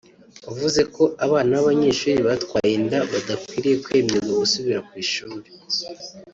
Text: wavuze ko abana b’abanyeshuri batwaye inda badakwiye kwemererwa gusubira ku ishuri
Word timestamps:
wavuze 0.47 0.81
ko 0.95 1.03
abana 1.25 1.51
b’abanyeshuri 1.57 2.19
batwaye 2.27 2.71
inda 2.79 2.99
badakwiye 3.11 3.73
kwemererwa 3.83 4.33
gusubira 4.43 4.79
ku 4.87 4.93
ishuri 5.03 5.49